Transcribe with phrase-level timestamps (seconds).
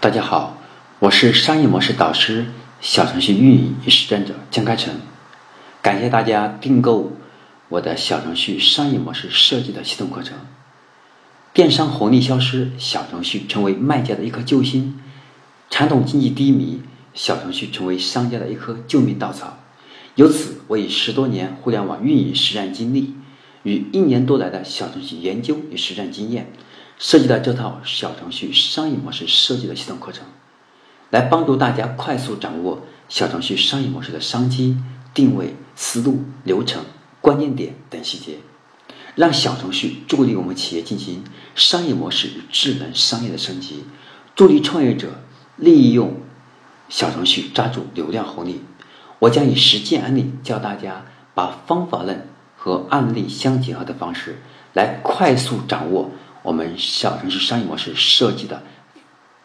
[0.00, 0.56] 大家好，
[1.00, 2.46] 我是商业模式导师、
[2.80, 4.94] 小程序运营与实战者江开成。
[5.82, 7.12] 感谢大家订购
[7.68, 10.38] 我的小程序商业模式设计的系统课程。
[11.52, 14.92] 电商红利消失，小程序成为卖家的一颗救星；
[15.68, 16.80] 传统经济低迷，
[17.12, 19.58] 小程序成为商家的一颗救命稻草。
[20.14, 23.14] 由此，我以十多年互联网运营实战经历
[23.64, 26.52] 与一年多来的小程序研究与实战经验。
[26.98, 30.24] 设计了这套小程序商业模式设计的系统课程，
[31.10, 34.76] 来帮助大家快速掌握小程序商业模式的商机、
[35.14, 36.82] 定位、思路、流程、
[37.20, 38.38] 关键点等细节，
[39.14, 41.22] 让小程序助力我们企业进行
[41.54, 43.84] 商业模式与智能商业的升级，
[44.34, 45.20] 助力创业者
[45.56, 46.20] 利用
[46.88, 48.62] 小程序抓住流量红利。
[49.20, 56.10] 我将以实践案例教大家把方法论和案例相结合的方式，来快速掌握。
[56.48, 58.62] 我们小程序商业模式设计的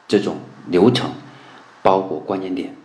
[0.07, 0.37] 这种
[0.69, 1.11] 流程，
[1.81, 2.77] 包括关键点，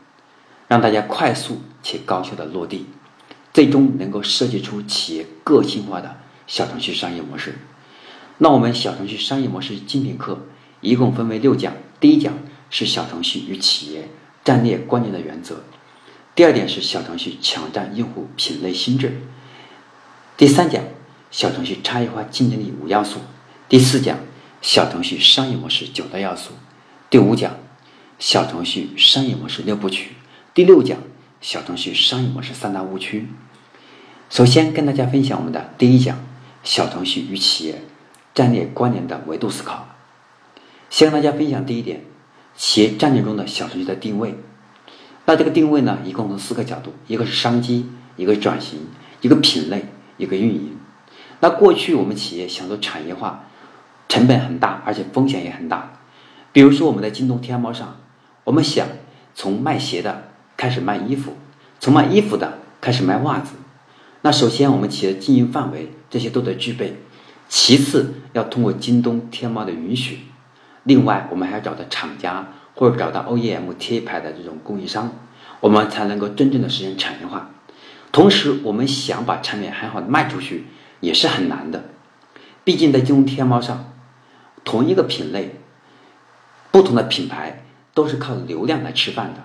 [0.66, 2.86] 让大家快速且高效的落地，
[3.54, 6.16] 最终能够设计出企业个性化的
[6.48, 7.60] 小程序商业模式。
[8.38, 10.40] 那我们小程序商业模式精品课
[10.80, 12.34] 一共分为六讲，第一讲
[12.70, 14.08] 是小程序与企业
[14.44, 15.62] 战略关键的原则，
[16.34, 19.20] 第二点是小程序抢占用户品类心智，
[20.36, 20.82] 第三讲
[21.30, 23.20] 小程序差异化竞争力五要素。
[23.68, 24.20] 第四讲
[24.62, 26.52] 小程序商业模式九大要素，
[27.10, 27.58] 第五讲
[28.18, 30.12] 小程序商业模式六部曲，
[30.54, 30.96] 第六讲
[31.42, 33.28] 小程序商业模式三大误区。
[34.30, 36.18] 首先跟大家分享我们的第一讲
[36.64, 37.82] 小程序与企业
[38.34, 39.86] 战略关联的维度思考。
[40.88, 42.00] 先跟大家分享第一点，
[42.56, 44.34] 企业战略中的小程序的定位。
[45.26, 48.78] 那这个定位呢，一共从四个角度：一个是商机，一个转型，
[49.20, 49.84] 一个品类，
[50.16, 50.78] 一个运营。
[51.40, 53.44] 那过去我们企业想做产业化。
[54.18, 55.92] 成本很大，而且风险也很大。
[56.50, 57.98] 比如说，我们在京东、天猫上，
[58.42, 58.88] 我们想
[59.32, 60.24] 从卖鞋的
[60.56, 61.36] 开始卖衣服，
[61.78, 63.54] 从卖衣服的开始卖袜子。
[64.22, 66.94] 那首先，我们企业经营范围这些都得具备；
[67.48, 70.22] 其次，要通过京东、天猫的允许。
[70.82, 75.12] 另外，我们还要找到厂家或者找到 OEM 贴牌的这种供应商，
[75.60, 77.50] 我们才能够真正的实现产业化。
[78.10, 80.66] 同时，我们想把产品很好的卖出去，
[80.98, 81.84] 也是很难的。
[82.64, 83.92] 毕竟在京东、天猫上。
[84.64, 85.56] 同一个品类，
[86.70, 87.64] 不同的品牌
[87.94, 89.42] 都是靠流量来吃饭的。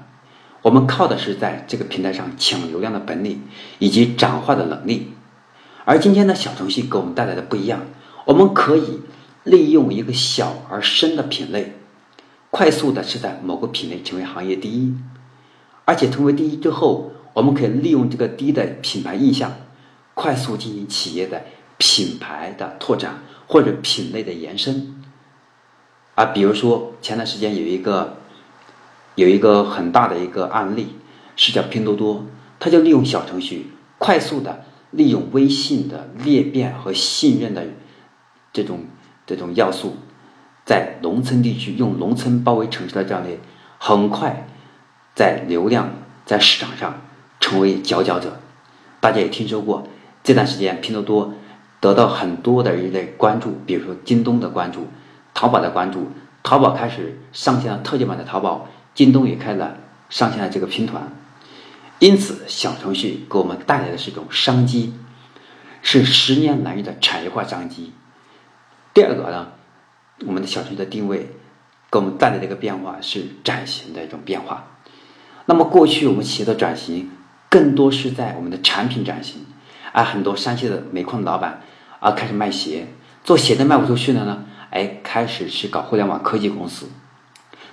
[0.61, 3.41] 我们靠的是在这个平台上抢流量的本领
[3.79, 5.13] 以及转化的能力。
[5.85, 7.81] 而今天的小程序给我们带来的不一样，
[8.25, 9.01] 我们可以
[9.43, 11.73] 利用一个小而深的品类，
[12.49, 14.95] 快速的是在某个品类成为行业第一。
[15.83, 19.51] 而且成为第一之后，我们可以利用这个低的品牌印象，
[20.13, 21.43] 快速进行企业的
[21.77, 25.02] 品牌的拓展或者品类的延伸。
[26.15, 28.17] 啊，比如说前段时间有一个
[29.15, 30.95] 有一个很大的一个案例，
[31.35, 32.25] 是叫拼多多，
[32.59, 37.63] 它就利用小程序，快速的利用微信的裂变和信任的
[38.51, 38.81] 这种
[39.25, 39.95] 这种要素，
[40.65, 43.29] 在农村地区用农村包围城市的这样的，
[43.79, 44.47] 很快
[45.15, 45.89] 在流量
[46.25, 47.01] 在市场上
[47.39, 48.39] 成为佼佼者。
[48.99, 49.87] 大家也听说过
[50.23, 51.33] 这段时间拼多多
[51.81, 54.87] 得到很多的一类关注，比如说京东的关注。
[55.33, 56.11] 淘宝的关注，
[56.43, 59.77] 淘宝开始上线了特价版的淘宝，京东也开了
[60.09, 61.11] 上线了这个拼团，
[61.99, 64.93] 因此小程序给我们带来的是一种商机，
[65.81, 67.93] 是十年难遇的产业化商机。
[68.93, 69.47] 第二个呢，
[70.25, 71.31] 我们的小程序的定位
[71.89, 74.67] 给我们带来的一个变化是转型的一种变化。
[75.45, 77.09] 那么过去我们企业的转型
[77.49, 79.45] 更多是在我们的产品转型，
[79.91, 81.61] 而很多山西的煤矿的老板
[81.99, 82.87] 啊开始卖鞋，
[83.23, 84.45] 做鞋的卖不出去了呢。
[84.73, 86.87] 哎，开始去搞互联网科技公司。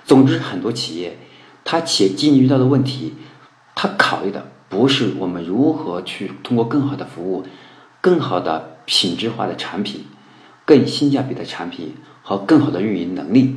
[0.05, 1.17] 总之，很多企业，
[1.63, 3.15] 它企业经营遇到的问题，
[3.73, 7.43] 它考虑的不是我们如何去通过更好的服务、
[8.01, 10.05] 更好的品质化的产品、
[10.63, 13.55] 更性价比的产品和更好的运营能力，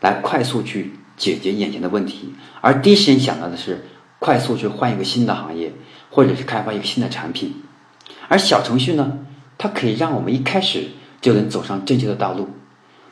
[0.00, 3.84] 来快速去解决眼前的问题，而第一时间想到的是
[4.20, 5.72] 快速去换一个新的行业，
[6.10, 7.56] 或者是开发一个新的产品。
[8.28, 9.18] 而小程序呢，
[9.58, 12.50] 它可以让我们一开始就能走上正确的道路。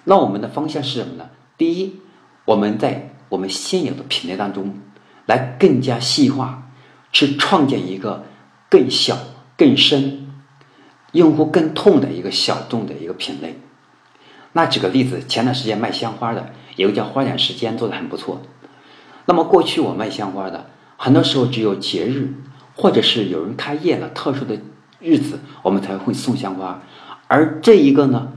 [0.04, 1.30] 那我们的方向是什么呢？
[1.56, 2.00] 第一，
[2.44, 4.74] 我们在我们现有的品类当中，
[5.26, 6.70] 来更加细化，
[7.12, 8.24] 去创建一个
[8.68, 9.16] 更小、
[9.56, 10.28] 更深、
[11.12, 13.60] 用户更痛的一个小众的一个品类。
[14.52, 18.42] 那举个例子，前段时间卖鲜花的，有个叫花点时间做的很不错。
[19.26, 20.66] 那么过去我卖鲜花的，
[20.96, 22.34] 很多时候只有节日
[22.74, 24.58] 或者是有人开业了特殊的
[24.98, 26.82] 日子，我们才会送鲜花。
[27.28, 28.32] 而这一个呢，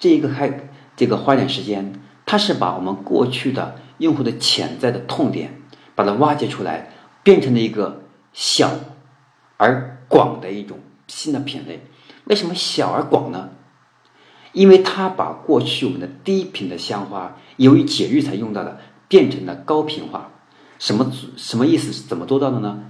[0.00, 0.70] 这一个开。
[0.96, 5.60] 这个花点时间，它是把我们过去的用户的潜在的痛点，
[5.94, 6.90] 把它挖掘出来，
[7.22, 8.02] 变成了一个
[8.32, 8.70] 小
[9.56, 11.84] 而广的一种新的品类。
[12.24, 13.50] 为什么小而广呢？
[14.52, 20.30] 因为它把过去我们的低频的香花，由于节日才用到的，变成了高频化。
[20.78, 21.92] 什么什么意思？
[21.92, 22.80] 是怎么做到的呢？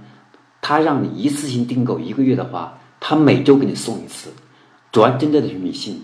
[0.61, 4.31] 他让你一次性订购一个月的话，他每周给你送一次，
[4.91, 6.01] 主要针对的是女性，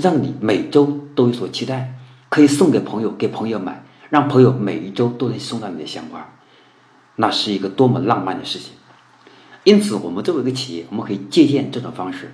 [0.00, 1.94] 让你每周都有所期待，
[2.28, 6.28] 可以送给朋友，给朋友买，让朋友每一周都能收到你的鲜花，
[7.16, 8.72] 那是一个多么浪漫的事情。
[9.64, 12.32] 因此，我们作为一个企业，我们可以借鉴这种方式，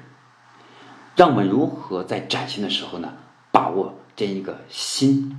[1.16, 3.12] 让我们如何在崭新的时候呢，
[3.50, 5.36] 把握这样一个新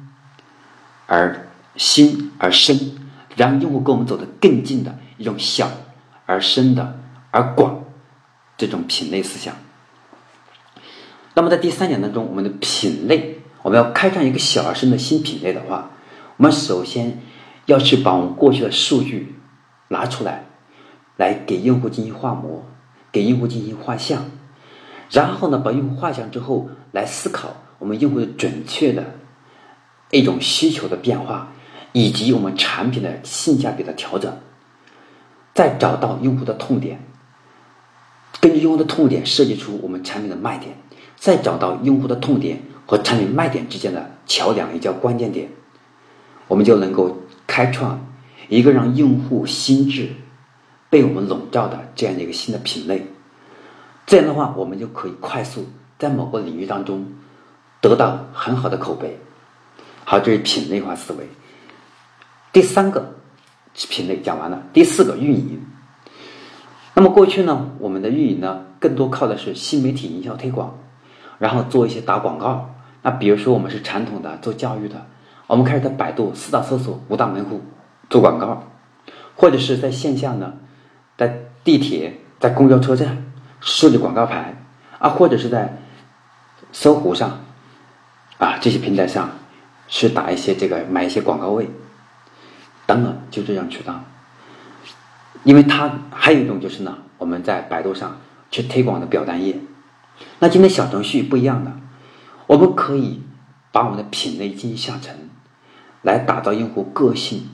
[1.05, 3.07] 而新而深。
[3.35, 5.69] 让用户跟我们走得更近的一种小
[6.25, 7.83] 而深的而广
[8.57, 9.53] 这种品类思想。
[11.37, 15.91] 那么在第三点当中，我们的品类，我们要开创一个小而深的新品类的话，
[16.37, 17.21] 我们首先
[17.67, 19.35] 要去把我们过去的数据
[19.89, 20.45] 拿出来，
[21.15, 22.65] 来给用户进行画模，
[23.11, 24.31] 给用户进行画像，
[25.11, 29.05] 然后呢，把用户画像之后，来思考我们用户的准确的
[30.09, 31.51] 一种需求的变化。
[31.93, 34.37] 以及我们产品的性价比的调整，
[35.53, 36.99] 再找到用户的痛点，
[38.39, 40.77] 根据用户的痛点设计出我们产品的卖点，
[41.17, 45.49] 再找到用户的痛点和产品卖点之间的桥梁，也叫关键点，
[46.47, 47.99] 我们就能够开创
[48.47, 50.09] 一个让用户心智
[50.89, 53.05] 被我们笼罩的这样的一个新的品类。
[54.05, 55.67] 这样的话，我们就可以快速
[55.99, 57.05] 在某个领域当中
[57.81, 59.19] 得到很好的口碑。
[60.05, 61.27] 好，这是品类化思维。
[62.53, 63.15] 第三个
[63.73, 65.61] 品类讲完了，第四个运营。
[66.93, 70.79] 那么过去呢，我们的运营呢，更多靠的是新媒体营销推广，
[71.39, 72.69] 然后做一些打广告。
[73.01, 75.05] 那比如说我们是传统的做教育的，
[75.47, 77.61] 我们开始在百度四大搜索五大门户
[78.09, 78.63] 做广告，
[79.35, 80.53] 或者是在线下呢，
[81.17, 83.25] 在地铁、在公交车站
[83.61, 84.55] 设计广告牌
[84.99, 85.77] 啊，或者是在
[86.71, 87.39] 搜狐上
[88.39, 89.29] 啊这些平台上
[89.87, 91.69] 去打一些这个买一些广告位。
[92.85, 94.01] 等等，就这样渠道，
[95.43, 98.17] 因为它还有一种就是呢，我们在百度上
[98.49, 99.53] 去推广的表单页。
[100.39, 101.73] 那今天小程序不一样的，
[102.47, 103.21] 我们可以
[103.71, 105.29] 把我们的品类进行下沉，
[106.01, 107.49] 来打造用户个性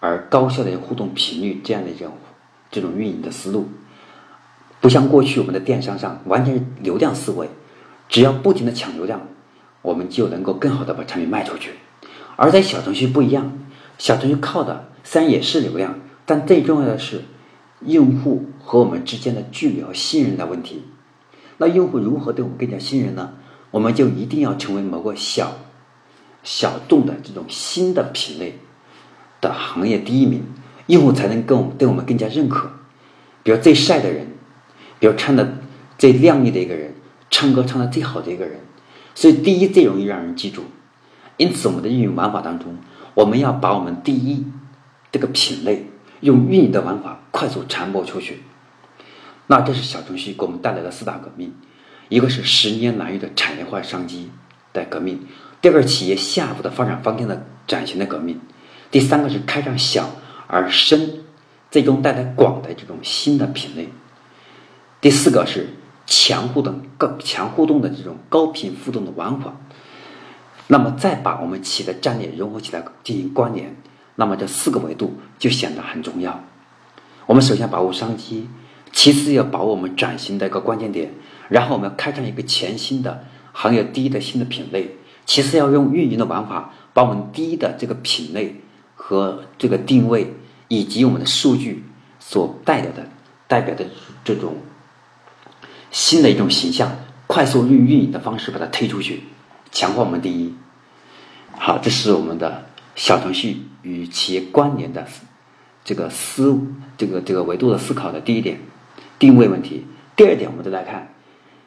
[0.00, 2.12] 而高效的互动频率这样的一种
[2.70, 3.68] 这种运营的思路。
[4.80, 7.48] 不像过去我们的电商上完全是流量思维，
[8.08, 9.20] 只要不停的抢流量，
[9.82, 11.72] 我们就能够更好的把产品卖出去。
[12.36, 13.52] 而在小程序不一样。
[13.98, 17.22] 小程序靠的虽然也是流量，但最重要的是
[17.84, 20.84] 用户和我们之间的距离和信任的问题。
[21.60, 23.34] 那用户如何对我们更加信任呢？
[23.70, 25.52] 我们就一定要成为某个小
[26.42, 28.58] 小众的这种新的品类
[29.42, 30.42] 的行业第一名，
[30.86, 32.70] 用户才能跟我们对我们更加认可。
[33.42, 34.26] 比如最帅的人，
[34.98, 35.58] 比如唱的
[35.98, 36.94] 最靓丽的一个人，
[37.28, 38.58] 唱歌唱的最好的一个人，
[39.14, 40.64] 所以第一最容易让人记住。
[41.36, 42.74] 因此，我们的运营玩法当中。
[43.12, 44.46] 我们要把我们第一
[45.12, 45.86] 这个品类
[46.20, 48.40] 用运营的玩法快速传播出去，
[49.50, 51.52] 那这是小程序给我们带来的四大革命：
[52.08, 54.30] 一个是十年难遇的产业化商机
[54.72, 55.16] 的革命；
[55.60, 58.36] 第二个企业下一步的发展方向的转型的革命；
[58.92, 60.08] 第三个是开创小
[60.46, 61.24] 而深、
[61.68, 63.86] 最终带来广的这种新的品类；
[65.00, 65.70] 第四个是
[66.06, 69.56] 强互动、高强互动的这种高频互动的玩法。
[70.68, 73.74] 那么再把我们企业的战略融合起来进行关联，
[74.14, 76.40] 那么这四个维度就显得很重要。
[77.26, 78.48] 我们首先把握商机，
[78.92, 81.12] 其次要把我们转型的一个关键点，
[81.48, 88.56] 然后我们要开创一个全新的行业第一的新的品类，其次要用运营的玩法把我们第一的这个品类
[88.94, 90.34] 和这个定位
[90.68, 91.84] 以及我们的数据
[92.18, 93.08] 所代表的
[93.46, 93.86] 代表的
[94.24, 94.56] 这种
[95.90, 96.90] 新的一种形象，
[97.26, 99.24] 快速运运营的方式把它推出去。
[99.72, 100.52] 强化我们第一，
[101.52, 102.66] 好，这是我们的
[102.96, 105.06] 小程序与企业关联的
[105.84, 106.60] 这个思
[106.96, 108.60] 这个这个维度的思考的第一点，
[109.20, 109.86] 定位问题。
[110.16, 111.12] 第二点，我们再来看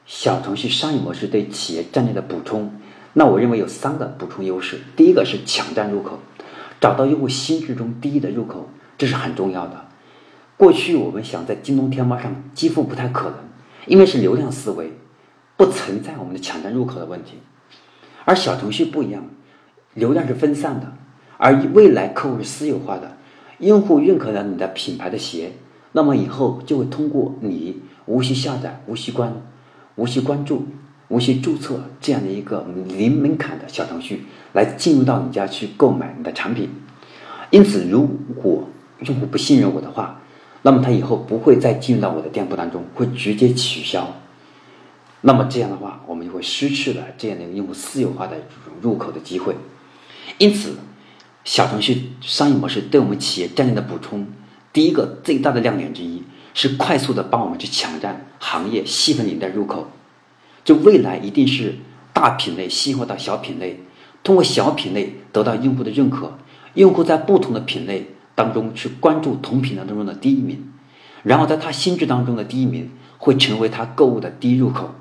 [0.05, 2.73] 小程序商业模式对企业战略的补充。
[3.13, 4.81] 那我认为有三个补充优势。
[4.95, 6.19] 第一个是抢占入口，
[6.81, 9.85] 找到用户心智中第一的入口，这是很重要的。
[10.57, 13.35] 过去我们想在京东、天猫上几乎不太可能，
[13.85, 14.91] 因为是流量思维，
[15.55, 17.37] 不存在我们的抢占入口的问题。
[18.25, 19.25] 而小程序不一样，
[19.93, 20.93] 流量是分散的，
[21.37, 23.15] 而未来客户是私有化的，
[23.59, 25.51] 用户认可了你的品牌的鞋，
[25.93, 29.41] 那么以后就会通过你无需下载、无需关、
[29.95, 30.65] 无需关注、
[31.07, 36.69] 无需注册这样的一个零门槛的小程序，来进入到你家去购买你的产品。
[37.51, 38.05] 因此，如
[38.41, 38.67] 果
[39.01, 40.19] 用户不信任我的话，
[40.63, 44.15] 那么他以后不会再进入到我的店铺当中，会直接取消。
[45.21, 48.35] 那么这样的话，我们就会失去了这样的一个用户私有化的
[48.81, 49.55] 入口的机会。
[50.37, 50.75] 因此，
[51.43, 54.25] 小程序商业模式对我们企业战略的补充，
[54.73, 59.87] 第一个最大的亮点之一是快速的帮我们去抢占行业细分领域的入口。
[60.65, 61.75] 就未来一定是
[62.11, 63.79] 大品类细化到小品类，
[64.23, 66.37] 通过小品类得到用户的认可，
[66.73, 68.09] 用户在不同的品类。
[68.35, 70.73] 当中去关注同品类当中的第一名，
[71.21, 72.89] 然后在他心智当中的第一名
[73.19, 74.95] 会成为他购物的第一入口。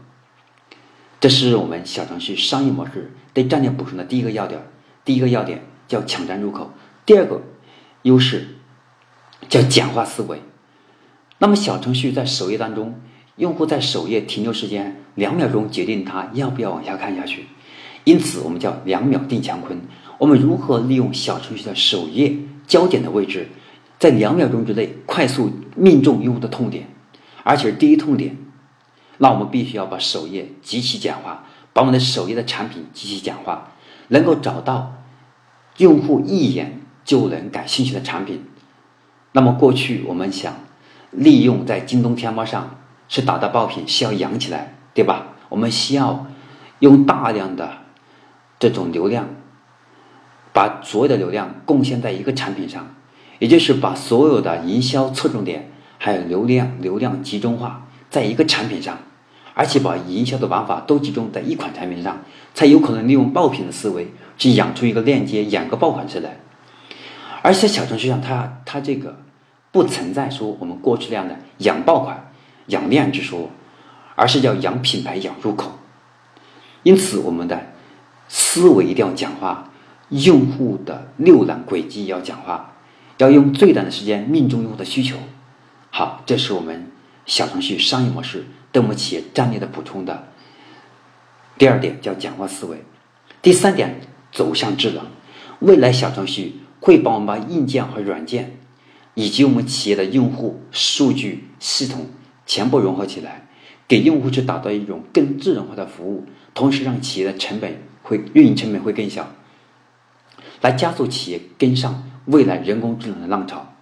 [1.19, 4.61] 这是我们小程序商业模式对战略补充的第一个要点。
[5.07, 6.73] 第一个要点叫抢占入口，
[7.07, 7.41] 第二个
[8.03, 8.49] 优势
[9.49, 10.41] 叫简化思维。
[11.39, 13.01] 那么小程序在首页当中，
[13.37, 17.47] 用户在首页停留时间两秒钟决定他要不要往下看下去，
[18.05, 19.81] 因此我们叫两秒定乾坤。
[20.19, 22.37] 我们如何利用小程序的首页？
[22.65, 23.49] 焦点的位置，
[23.99, 26.87] 在两秒钟之内快速命中用户的痛点，
[27.43, 28.39] 而且是第一痛点，
[29.19, 33.73] 那我们必须要把首页极其简化，把我们的首页的产品极其简化，
[34.09, 34.95] 能够找到
[35.79, 38.45] 用户一眼就能感兴趣的产品。
[39.33, 40.55] 那么过去我们想
[41.11, 45.29] 利用在京东、天猫上是打的爆品，需要养起来，对吧？
[45.49, 46.27] 我们需要
[46.79, 47.71] 用大量的
[48.59, 49.29] 这种流量。
[50.55, 52.95] 把所有的流量贡献在一个产品上，
[53.39, 58.99] 也就是把所有的营销侧重点还有流量流量集中化在一个产品上，
[59.55, 62.19] 而且把营销的玩法都集中在一款产品上，
[62.53, 66.41] 才有可能利用爆品的思维去养出一个链接，养个爆款出来。
[67.43, 69.19] 而且小程序上，它它这个
[69.71, 72.33] 不存在说我们过去那样的养爆款、
[72.69, 73.51] 养量之说，
[74.15, 75.73] 而是叫养品牌、养入口。
[76.85, 77.73] 因此，我们的
[78.29, 79.69] 思维一定要讲话。
[80.09, 82.75] 用户的浏览轨迹要讲话，
[83.17, 85.17] 要用最短的时间命中用户的需求。
[85.89, 86.91] 好，这是我们
[87.25, 90.29] 小程序商业模式对我们企业战略的补充的。
[91.57, 92.85] 第二点叫讲话思维，
[93.41, 95.07] 第三点走向智能。
[95.61, 98.59] 未来小程序会帮我们把硬件和软件，
[99.15, 102.09] 以及我们企业的用户数据系统
[102.45, 103.47] 全部融合起来，
[103.87, 109.31] 给用户去打造一种更智能化的服务，同时让企业的成本会运营成本会更小。
[110.61, 113.75] 来加速企业跟上未来人工智能的浪潮。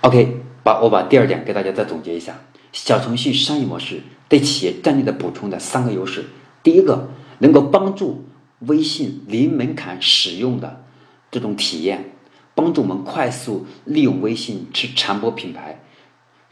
[0.00, 2.40] OK，把我把第二点给大家再总结一下：
[2.72, 6.24] 小程序商业模式对企业战略的补充的三个优势。
[6.64, 8.24] 第一个，能够帮助
[8.58, 10.84] 微信零门槛使用的
[11.32, 12.12] 这种体验，
[12.54, 15.82] 帮助我们快速利用微信去传播品牌，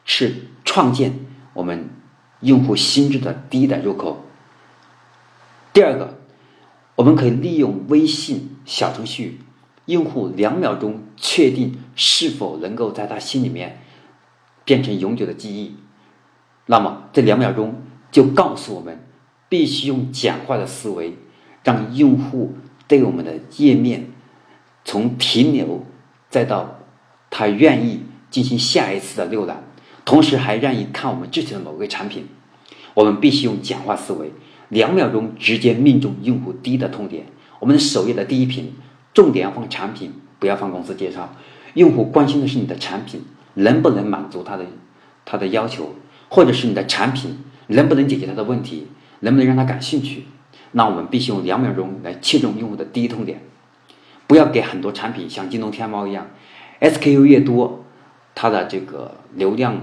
[0.04, 1.20] 去创建
[1.54, 1.90] 我们
[2.40, 4.24] 用户心智的第一代入口。
[5.72, 6.16] 第二个。
[6.96, 9.40] 我们可以利用微信小程序，
[9.86, 13.80] 用户两秒钟确定是否能够在他心里面
[14.66, 15.76] 变成永久的记忆。
[16.66, 17.80] 那么这两秒钟
[18.12, 19.02] 就告诉我们，
[19.48, 21.16] 必须用简化的思维，
[21.64, 22.52] 让用户
[22.86, 24.09] 对我们的页面
[24.90, 25.86] 从停留
[26.30, 26.80] 再到
[27.30, 29.62] 他愿意进行下一次的浏览，
[30.04, 32.26] 同时还愿意看我们之前的某个产品。
[32.94, 34.32] 我们必须用简化思维。
[34.68, 37.26] 两秒钟直接命中用户第一的痛点。
[37.60, 38.72] 我们的首页的第一屏，
[39.14, 41.36] 重点要放产品，不要放公司介绍。
[41.74, 43.22] 用户关心的是你的产品
[43.54, 44.66] 能不能满足他的
[45.24, 45.94] 他的要求，
[46.28, 48.88] 或者是你的产品能不能解决他的问题，
[49.20, 50.24] 能不能让他感兴趣。
[50.72, 53.40] 那我们必须用两秒钟来切中用户的第一痛点，
[54.30, 56.28] 不要给很多产品像京东、天猫一样
[56.78, 57.82] ，SKU 越多，
[58.36, 59.80] 它的这个流量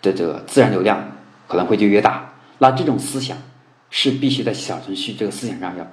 [0.00, 1.10] 的这个自然流量
[1.48, 2.34] 可能会就越大。
[2.58, 3.36] 那这种思想。
[3.96, 5.86] 是必须在小程序这个思想上要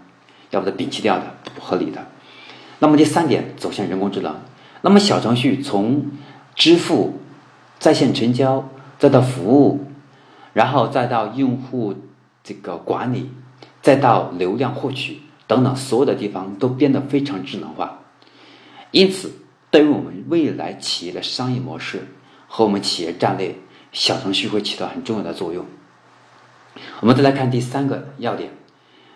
[0.49, 2.07] 要把它摒弃掉的，不合理的。
[2.79, 4.41] 那么第三点，走向人工智能。
[4.81, 6.07] 那么小程序从
[6.55, 7.19] 支付、
[7.77, 9.85] 在线成交，再到服务，
[10.53, 11.93] 然后再到用户
[12.43, 13.29] 这个管理，
[13.83, 15.19] 再到流量获取
[15.51, 18.03] 等等，所有的地方都变得非常智能化。
[18.91, 19.33] 因此，
[19.69, 22.07] 对于我们未来企业的商业模式
[22.47, 23.53] 和我们企业战略，
[23.91, 25.65] 小程序会起到很重要的作用。
[27.01, 28.53] 我们再来看第三个要点：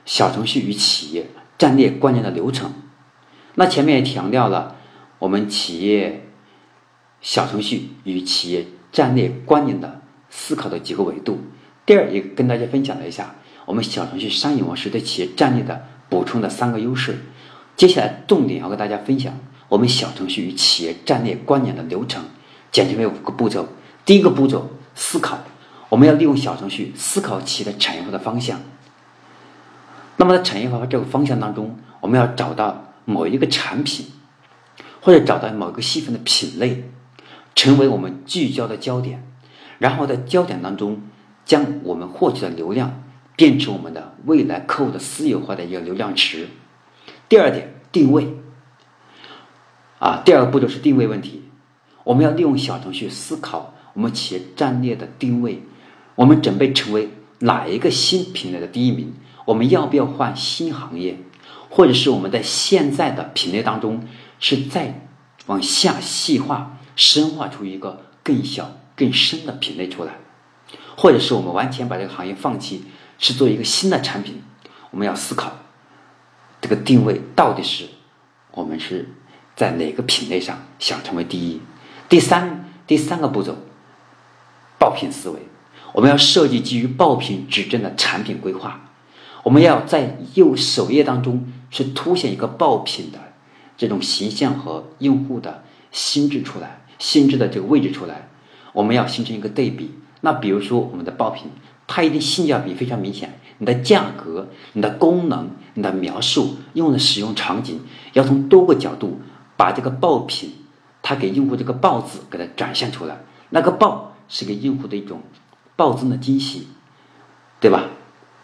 [0.04, 1.28] 小程序与企业
[1.58, 2.74] 战略关联的流程。
[3.54, 4.76] 那前面也强调了
[5.20, 6.28] 我们企业
[7.22, 11.40] 小程序与企业战略关联的思考的几个维度。
[11.86, 17.18] 第二，也跟大家分享了一下我们小程序商业模式对企业战略的补充的三个优势。
[17.76, 22.24] 接下来重点要跟大家分享我们小程序与企业战略关联的流程，
[22.72, 23.68] 简称为五个步骤。
[24.06, 25.40] 第一个步骤：思考。
[25.90, 28.60] 我们要利用小程序思考企业的产业化的方向。
[30.18, 34.08] 那么在产业化这个方向当中，我们要找到某一个产品，
[35.02, 36.90] 或者找到某一个细分的品类，
[37.54, 39.24] 成为我们聚焦的焦点，
[39.78, 41.02] 然后在焦点当中
[41.46, 43.04] 将我们获取的流量
[43.36, 46.48] 变成我们的未来客户的私有化的一个流量池。
[47.28, 48.36] 第二点，定位。
[50.00, 51.44] 啊，第二个步骤是定位问题，
[52.04, 55.64] 我们要利用小程序思考我们企业战略的定位，
[56.16, 59.14] 我们准备成为哪一个新品类的第一名？
[59.46, 61.18] 我们要不要换新行业，
[61.70, 64.08] 或者是我们在现在的品类当中
[64.40, 65.08] 是再
[65.46, 70.18] 往下细化、深化出一个更小、更深的品类出来，
[70.98, 72.86] 或者是我们完全把这个行业放弃，
[73.18, 74.42] 是做一个新的产品？
[74.92, 75.52] 我们要思考
[76.62, 77.86] 这个定位到底是
[78.52, 79.10] 我们是。
[79.56, 81.62] 在哪个品类上想成为第一？
[82.10, 83.56] 第三第三个步骤，
[84.78, 85.40] 爆品思维，
[85.94, 88.90] 我们要设计基于爆品指针的产品规划。
[89.44, 93.20] 我们要在右首页当中是凸显一个爆品的
[93.78, 98.28] 这种形象和用户的心智出来，心智的这个位置出来。
[98.74, 99.96] 我们要形成一个对比。
[100.20, 101.50] 那比如说我们的爆品，
[101.88, 107.82] 它一定性价比非常明显，你的价格、你的功能、你的描述、用的使用场景，
[108.14, 109.22] 要从多个角度。
[109.58, 110.52] 把这个爆品，
[111.02, 113.20] 它给用户这个“爆”字给它展现出来，
[113.52, 115.22] 那个“爆”是给用户的一种
[115.78, 116.68] 暴增的惊喜，
[117.62, 117.86] 对吧？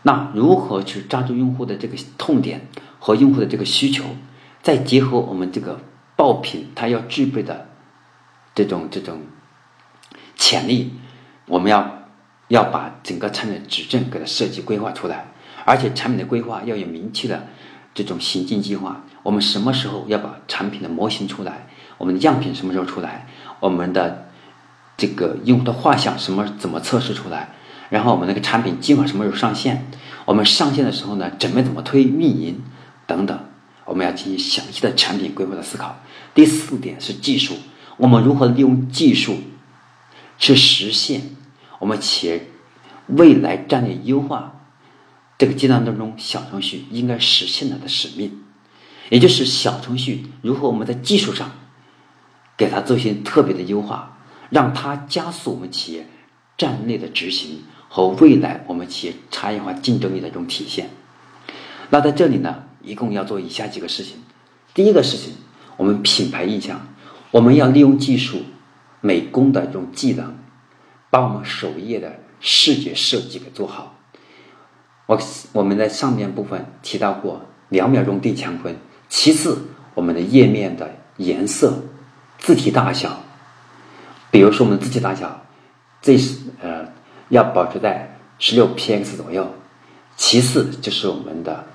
[0.04, 4.06] 那如何去抓住用户的这个痛点和用户的这个需求，
[4.62, 5.82] 再结合我们这个
[6.16, 7.68] 爆品它要具备的
[8.56, 9.20] 这种这种
[10.38, 10.94] 潜力，
[11.48, 12.01] 我们要
[12.52, 15.32] 要把整个产品的指针给它设计规划出来，
[15.64, 17.48] 而且产品的规划要有明确的
[17.96, 19.06] 这种行进计划。
[19.24, 21.70] 我们什么时候要把产品的模型出来？
[21.98, 23.26] 我们的样品什么时候出来？
[23.62, 24.28] 我们的
[24.98, 27.52] 这个用户的画像什么怎么测试出来？
[27.90, 29.88] 然后我们那个产品计划什么时候上线？
[30.26, 32.62] 我们上线的时候呢，准备怎么推运营
[33.08, 33.40] 等等？
[33.86, 35.98] 我们要进行详细的产品规划的思考。
[36.34, 37.56] 第四点是技术，
[37.96, 39.38] 我们如何利用技术
[40.38, 41.22] 去实现
[41.82, 42.48] 我们企业
[43.08, 44.62] 未来战略优化
[45.40, 48.44] 这个阶段当中小程序应该实现它的使命？
[49.10, 51.52] 也就是小程序如何我们在技术上
[52.56, 54.20] 给它做一些特别的优化，
[54.52, 56.08] 让它加速我们企业
[56.56, 60.92] 战略的执行和未来我们企业差异化竞争力的一种体现。
[61.90, 64.18] 那在这里呢，一共要做以下几个事情。
[64.76, 65.34] 第一个事情，
[65.78, 66.88] 我们品牌印象，
[67.32, 68.44] 我们要利用技术
[69.02, 70.38] 美工的这种技能，
[71.12, 73.96] 把我们首页的视觉设计给做好。
[75.06, 75.20] 我
[75.52, 78.76] 我们在上面部分提到过，两秒钟定乾坤。
[79.10, 79.58] 其次，
[79.94, 81.84] 我们的页面的颜色、
[82.40, 83.20] 字体大小，
[84.32, 85.46] 比如说我们字体大小，
[86.02, 86.88] 这是呃
[87.28, 89.46] 要保持在十六 px 左右。
[90.16, 91.66] 其次就是我们的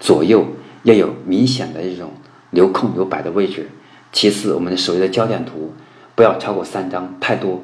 [0.00, 0.46] 左右
[0.84, 2.12] 要有明显的这种
[2.50, 3.70] 留空留白的位置。
[4.12, 5.74] 其次，我们的首页的焦点图
[6.14, 7.62] 不要超过三张，太多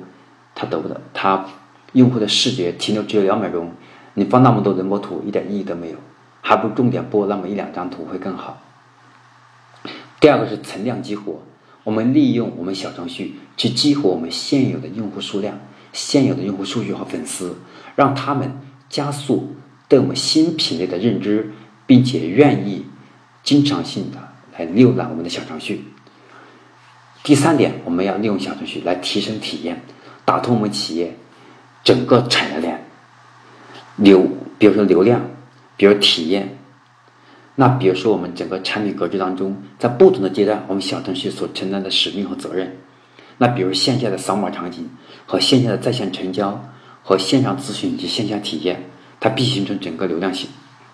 [0.54, 1.46] 它得不到它
[1.92, 3.72] 用户的视觉停留只有两秒钟，
[4.14, 5.96] 你放那么多人模图一点意义都没有，
[6.40, 8.60] 还不如重点播那么一两张图会更好。
[10.20, 11.42] 第二个是存量激活，
[11.82, 15.58] 我们利用我们小程序去激活我们现有的用户数量、
[15.92, 17.56] 现有的用户数据和粉丝，
[17.94, 19.54] 让他们加速
[19.88, 21.52] 对我们新品类的认知，
[21.86, 22.86] 并且愿意
[23.42, 24.18] 经常性的
[24.56, 25.84] 来浏览我们的小程序。
[27.22, 29.82] 第三点，我们要利用小程序来提升体验，
[30.24, 31.16] 打通我们企业
[31.82, 32.86] 整个产业链
[33.96, 34.26] 流，
[34.58, 35.20] 比如说流量，
[35.76, 36.58] 比如体验。
[37.56, 42.76] 那比如说，我们整个产品格局当中，在不同的阶段，我们小程序所承担的使命和责任。
[43.38, 44.90] 那比如线下的扫码场景
[45.26, 46.64] 和线下的在线成交
[47.02, 50.48] 和线上咨询及线下体验，它必形成整个流量系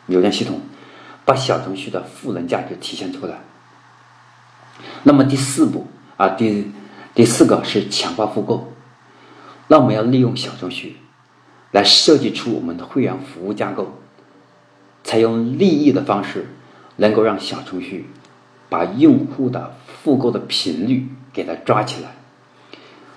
[0.05, 0.61] 流量系统，
[1.25, 3.39] 把小程序的赋能价值体现出来。
[5.03, 5.87] 那么第四步
[6.19, 6.71] 啊，第
[7.15, 8.71] 第四个是强化复购。
[9.71, 10.97] 那我们要利用小程序
[11.71, 13.95] 来设计出我们的会员服务架构。
[15.05, 16.49] 采用利益的方式，
[16.97, 18.07] 能够让小程序
[18.69, 22.17] 把用户的复购的频率给它抓起来。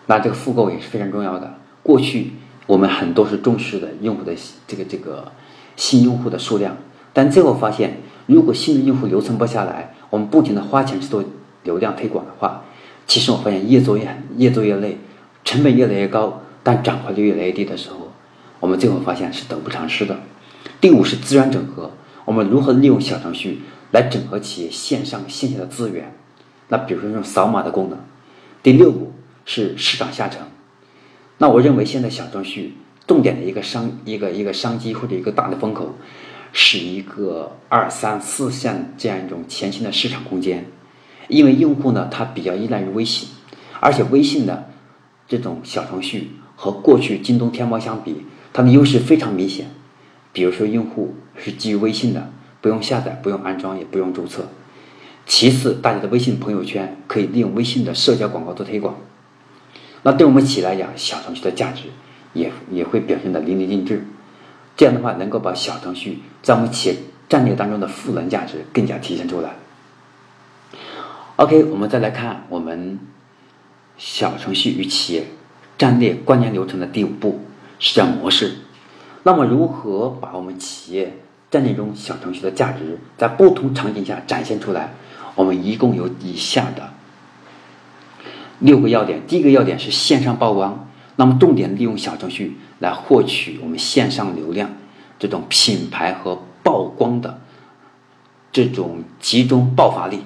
[0.05, 1.55] 那这个复购也是非常重要的。
[1.81, 2.33] 过去
[2.67, 4.35] 我们很多是重视的用户的
[4.67, 5.31] 这个这个
[5.75, 6.77] 新用户的数量，
[7.13, 11.23] 但最后发现，如果新的用户留存不下来，我们不停的花钱去做
[11.63, 12.63] 流量推广的话，
[13.07, 14.99] 其实我发现越做越越做越累，
[15.43, 18.11] 成本越来越高，但转化率越来越低的时候，
[18.59, 20.17] 我们最后发现是得不偿失的。
[20.79, 21.91] 第五是资源整合，
[22.25, 26.15] 我们如何利用小程序来整合企业线上线下的资源？
[26.69, 27.99] 那比如说这种扫码的功能。
[28.63, 29.13] 第六步
[29.45, 30.39] 是市场下沉，
[31.37, 35.93] 那我认为现在小程序重点的一个商一个一个商机或者一个大的风口，
[36.53, 40.65] 是一个二三四线这样一种全新的市场空间。
[41.27, 43.27] 因为用户呢，他比较依赖于微信，
[43.81, 44.69] 而且微信的
[45.27, 49.71] 这种小程序和过去京东、天猫相比，它的优势非常明显。
[50.31, 54.47] 比如说，用户是基于微信的，不用下载，不用安装，也不用注册。
[55.25, 58.95] 其次，大家的微信朋友圈可以利用微信的社交广告做推广。
[60.01, 61.83] 那对我们企业来讲，小程序的价值
[62.33, 64.05] 也也会表现的淋漓尽致。
[64.75, 66.95] 这样的话，能够把小程序在我们企业
[67.29, 69.55] 战略当中的赋能价值更加体现出来。
[71.35, 72.99] OK，我们再来看我们
[73.97, 75.27] 小程序与企业
[75.83, 77.41] 战略关联流程的第五步，
[77.77, 78.55] 是叫模式。
[79.23, 81.17] 那么，如何把我们企业
[81.51, 84.93] 战略中小程序的价值在不同场景下展现出来？
[85.35, 86.93] 我们一共有以下的
[88.59, 89.27] 六个要点。
[89.27, 94.69] 第一个要点是线上曝光，那么重点利用小程序来获取我们线上流量，
[95.19, 97.41] 这种品牌和曝光的
[98.53, 100.21] 这种集中爆发力。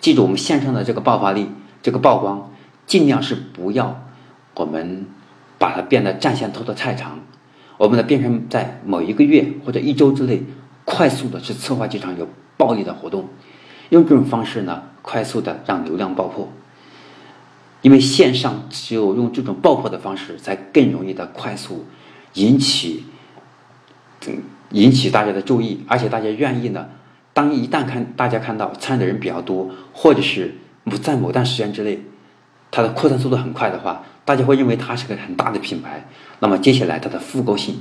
[0.00, 1.48] 记住，我们线上的这个爆发力，
[1.80, 2.50] 这个曝光，
[2.88, 4.02] 尽量是不要
[4.56, 5.06] 我们
[5.58, 7.20] 把它变得战线拖得太长。
[7.78, 10.42] 我们的变成在某一个月或者一周之内，
[10.84, 13.28] 快速的去策划几场有暴力的活动，
[13.90, 16.48] 用这种方式呢，快速的让流量爆破。
[17.82, 21.84] 因为线上只有用这种爆破的方式，才更容易的快速
[22.32, 23.04] 引起，
[24.70, 26.88] 引起大家的注意，而且大家愿意呢，
[27.34, 30.54] 当一旦看大家看到参与的人比较多，或者是
[31.02, 32.00] 在某段时间之内，
[32.76, 34.04] 它的扩散速度很快的话。
[34.26, 36.06] 大家会认为它是个很大的品牌，
[36.40, 37.80] 那么接下来它的复购性，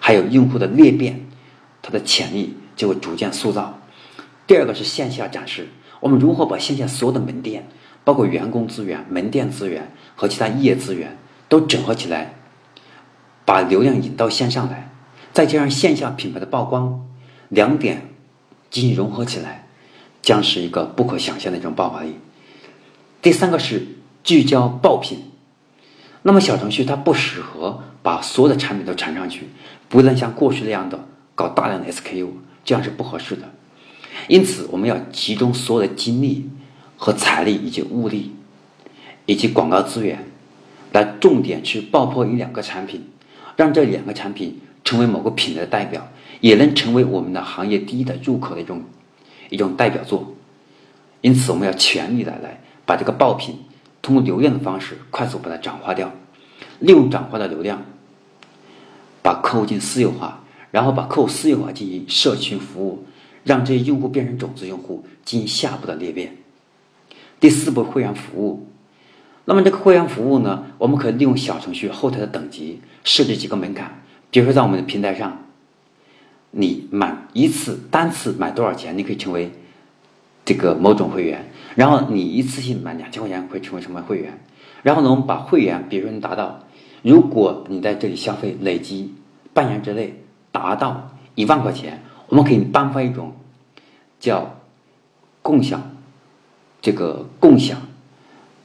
[0.00, 1.26] 还有用户的裂变，
[1.82, 3.78] 它的潜力就会逐渐塑造。
[4.46, 5.68] 第二个是线下展示，
[6.00, 7.68] 我们如何把线下所有的门店，
[8.02, 11.18] 包括员工资源、门店资源和其他业资源
[11.50, 12.34] 都整合起来，
[13.44, 14.90] 把流量引到线上来，
[15.34, 17.04] 再加上线下品牌的曝光，
[17.50, 18.08] 两点
[18.70, 19.66] 进行融合起来，
[20.22, 22.16] 将是一个不可想象的一种爆发力。
[23.20, 23.84] 第三个是
[24.24, 25.18] 聚焦爆品。
[26.22, 29.48] 那么小程序它不适合把所有的产品都传上去，
[29.90, 32.28] 不能像过去那样的搞大量的 SKU，
[32.64, 33.42] 这样是不合适的。
[34.26, 36.48] 因此，我们要集中所有的精力
[36.96, 38.32] 和财力以及物力，
[39.26, 40.24] 以及广告资源，
[40.92, 43.06] 来重点去爆破一两个产品，
[43.56, 46.08] 让这两个产品成为某个品类的代表，
[46.40, 48.82] 也能成为我们的行业第一的入口的一种
[49.50, 50.34] 一种代表作。
[51.20, 53.58] 因此，我们要全力的来把这个爆品。
[54.04, 56.12] 通过流量的方式快速把它转化掉，
[56.78, 57.82] 利用转化的流量，
[59.22, 63.06] 把客户进行私有化，然后把客户私有化进行社群服务，
[63.44, 66.36] 让这些用户变成种子用户，进行下步的裂变。
[67.40, 68.68] 第四步，会员服务。
[69.46, 75.46] 那么这个会员服务呢，我们可以利用小程序后台的等级设置几个门槛，比如说在我们的平台上，
[76.50, 79.50] 你满一次单次买多少钱，你可以成为。
[80.46, 84.38] 这个某种会员，然后你一次性满两千块钱会成为什么会员？
[84.82, 86.60] 然后呢，我们把会员，比如说你达到，
[87.02, 89.14] 如果你在这里消费累计
[89.52, 93.32] 半年之内达到一万块钱，我们可以颁发一种
[94.20, 94.60] 叫
[95.42, 95.90] 共享
[96.80, 97.80] 这个共享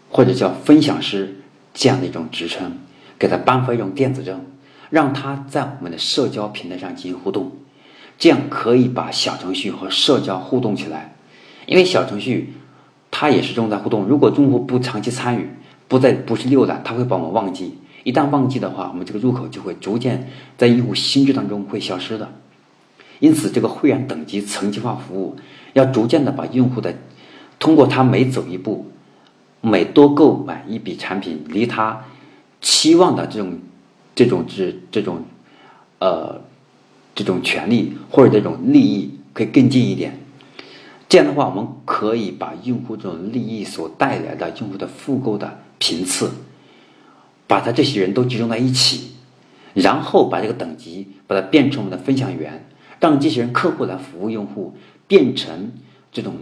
[0.10, 1.42] 或者叫分享师
[1.74, 2.78] 这样的一种职称，
[3.18, 4.46] 给他颁发一种电子证，
[4.90, 7.52] 让他在我们的社交平台上进行互动，
[8.18, 11.16] 这样可以把小程序和社交互动起来。
[11.66, 12.54] 因为小程序，
[13.12, 14.06] 它也是重在互动。
[14.06, 15.50] 如果用户不长期参与，
[15.88, 17.78] 不再不是浏览，它会把我们忘记。
[18.04, 22.32] 一旦忘记的话，我们这个入口就会逐渐在用户心智当中会消失的。
[23.20, 25.36] 因此，这个会员等级层级化服务，
[25.74, 26.96] 要逐渐的把用户的
[27.60, 28.86] 通过他每走一步，
[29.60, 32.06] 每多购买一笔产品，离他
[32.62, 33.60] 期望的这种
[34.16, 35.24] 这种这这种
[36.00, 36.40] 呃
[37.14, 40.20] 这种权利或者这种利益可以更近一点。
[41.10, 46.30] 这样的话，我们可以把用户这种利益所带来的用户的复购的频次，
[47.48, 49.16] 把他这些人都集中在一起，
[49.74, 52.70] 然后把这个等级把它变成我们的分享员，
[53.00, 54.76] 让这些人客户来服务用户，
[55.08, 55.72] 变成
[56.12, 56.36] 这种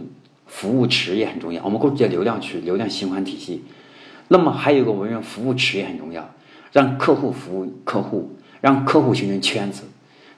[0.46, 1.64] 服务池也很重要。
[1.64, 3.64] 我们过去叫流量池、流量循环体系。
[4.28, 6.34] 那么还有一个我们认为服务池也很重要，
[6.72, 9.84] 让客户服务客户，让客户形成圈子。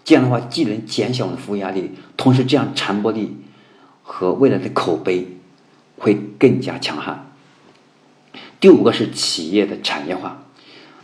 [0.05, 3.37] 这样的话，既能减小我们的服务压力，同时这样传播力。
[4.13, 5.25] 和未来的口碑
[5.97, 7.31] 会更加强悍。
[8.59, 10.43] 第五个是企业的产业化。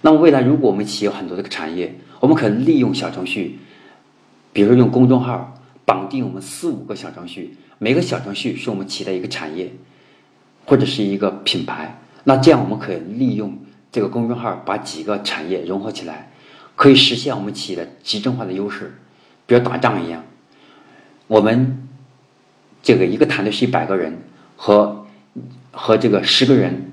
[0.00, 3.60] 那么未来，如果我们企业有很多这个产业，我们可以利用小程序，
[4.52, 9.72] 比如说用公众号绑定我们四五个小程序，每个小程序是我们企业的一个产业
[10.64, 12.00] 或者是一个品牌。
[12.24, 13.56] 那这样我们可以利用
[13.92, 16.32] 这个公众号把几个产业融合起来，
[16.74, 18.98] 可以实现我们企业的集中化的优势，
[19.46, 20.24] 比如打仗一样，
[21.28, 21.88] 我们
[22.86, 24.16] 这个一个团队是一百个人，
[24.54, 25.04] 和
[25.72, 26.92] 和这个十个人，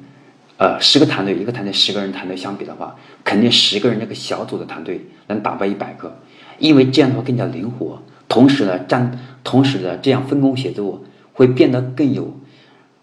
[0.58, 6.18] 呃，十个团队一个团队十个人团队相比的话，肯定十个人这个小组的团队能打败一百个，
[6.58, 11.04] 因为这样的话更加灵活，同时呢，占同时呢，这样分工协作
[11.34, 12.40] 会变得更有，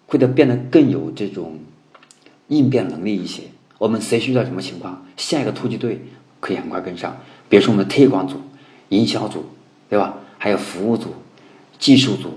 [0.06, 1.60] 会的变得更有这种
[2.48, 3.44] 应变能力一些。
[3.78, 6.04] 我们随时遇到什么情况，下一个突击队。
[6.42, 7.18] 可以很快跟上，
[7.50, 8.40] 比如说我们的推广组、
[8.88, 9.44] 营销组，
[9.90, 10.14] 对吧？
[10.38, 11.12] 还有服务组、
[11.78, 12.30] 技术组、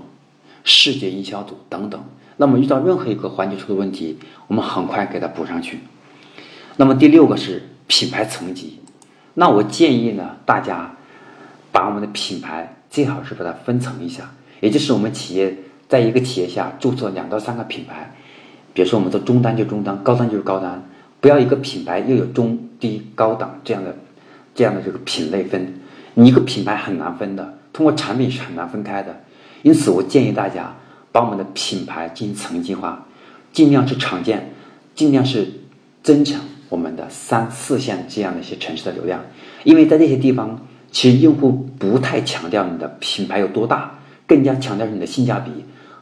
[0.64, 2.02] 视觉营销组等等。
[2.36, 5.78] 那么遇到任何一个环节出的问题，我们很快给它补上去。
[6.76, 8.80] 那么第六个是品牌层级。
[9.34, 10.96] 那我建议呢，大家
[11.70, 15.56] 把我们的品牌最好是把它分层一下，也就是我们企业
[15.88, 18.14] 在一个企业下注册两到三个品牌，
[18.72, 20.82] 比如说我们的中单就中单，高端就是高端。
[21.20, 23.96] 不要一个品牌又有中低高档这样的
[24.54, 25.74] 这样的这个品类分，
[26.14, 29.20] 你一个品牌很难分的，通过产品是很难分开的。
[29.64, 30.76] 因此，我建议大家
[31.10, 33.06] 把我们的品牌进行层级化，
[33.50, 34.52] 尽量是常见，
[34.94, 35.50] 尽量是
[36.02, 39.24] 增强我们的三四线这样的一些城市的流量。
[39.64, 40.60] 因为在这些地方，
[40.92, 45.50] 其实用户不太强调你的品牌有多大，更加强调是你的性价比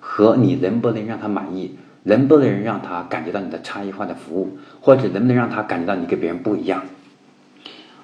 [0.01, 1.77] 和你能不能让他满意。
[2.05, 6.83] 能不能让他感觉到你的差异化的服务，或者能不能让他感觉到你跟别人不一样？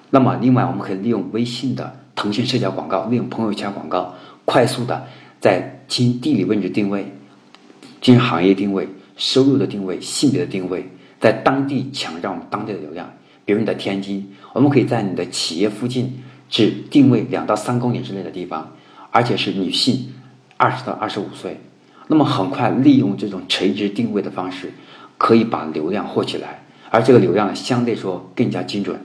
[0.09, 5.05] 那么，另外我们可以利用微信的腾讯社交广告，利用朋友圈广告，快速的
[5.39, 7.11] 在进行地理位置定位、
[8.01, 13.11] 进行行业定位、收入的定位、性别的定位，在当地抢占我们当地的流量。
[13.45, 18.75] 比如你在天津，我们可以在你的企业附近只定位两到三公里之内的地方，
[19.11, 20.13] 而且是女性，
[20.55, 21.59] 二十到二十五岁。
[22.07, 24.71] 那么很快利用这种垂直定位的方式，
[25.17, 28.99] 可以把流量获取来，而这个流量，相对说更加精准。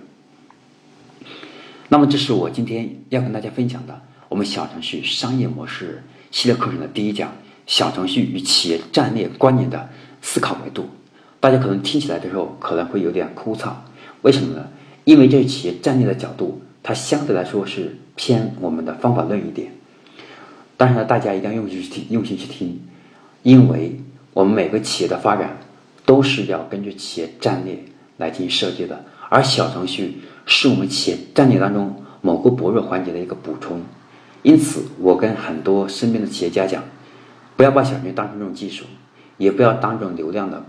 [1.88, 6.03] 那么这是我今天要跟大家分享的我们小程序商业模式
[6.35, 7.33] 系列课程的第一讲：
[7.64, 9.88] 小程序与企业战略关联的
[10.20, 10.88] 思考维度。
[11.38, 13.70] 大家可能听起来的时候可能会有点枯燥，
[14.23, 14.66] 为什么呢？
[15.05, 19.70] 因为这是企业战略的角度，它相对来说是偏我们的方法论一点。
[20.77, 22.81] 但是呢，大家一定要用心去听，用心去听。
[23.44, 24.01] 因为
[24.33, 25.59] 我们每个企业的发展
[26.05, 27.79] 都是要根据企业战略
[28.16, 33.81] 来进行设计的，而小程序是我们企业战略当中某个薄弱环节的一个补充。
[34.44, 36.85] 因此，我跟很多身边的企业家讲，
[37.57, 38.85] 不要把小程序当成这种技术，
[39.38, 40.62] 也不要当成流量的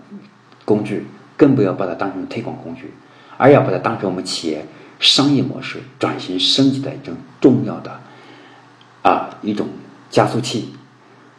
[0.63, 2.93] 工具，更不要把它当成推广工具，
[3.37, 4.65] 而要把它当成我们企业
[4.97, 7.99] 商业模式转型升级的一种重要的
[9.01, 9.67] 啊一种
[10.09, 10.73] 加速器。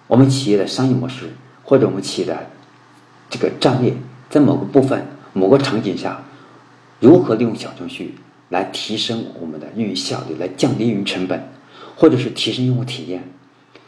[0.07, 1.31] 我们企业的商业模式，
[1.65, 2.51] 或者我们企业的
[3.31, 3.95] 这个战略，
[4.29, 6.23] 在某个部分、某个场景下，
[7.01, 8.15] 如何利用小程序
[8.51, 11.49] 来提升我们的运营效率，来降低运营成本，
[11.97, 13.29] 或者是提升用户体验，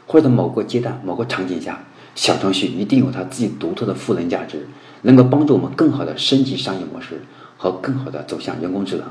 [0.07, 1.85] 或者某个阶段、某个场景下，
[2.17, 4.67] 小程序一定有它自己独特的赋能价值，
[5.03, 7.23] 能够帮助我们更好的升级商业模式
[7.57, 9.07] 和更好的走向人工智能。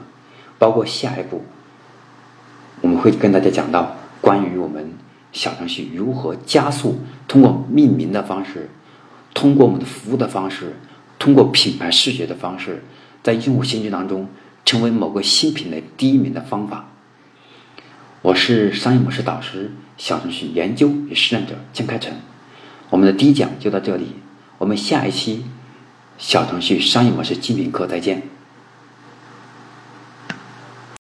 [0.60, 1.44] 包括下一步，
[2.82, 4.92] 我们会跟大家讲到关于我们。
[5.34, 8.70] 小程序如何加速通过命名的方式，
[9.36, 10.78] 通过我们的服务的方式，
[11.20, 12.82] 通过品牌视觉的方式，
[13.22, 14.28] 在用户心智当中
[14.66, 16.88] 成为某个新品类第一名的方法？
[18.24, 22.14] 我是商业模式导师，小程序研究与实战者江开成。
[22.90, 24.08] 我们的第一讲就到这里，
[24.58, 25.46] 我们下一期
[26.18, 28.24] 小程序商业模式精品课再见。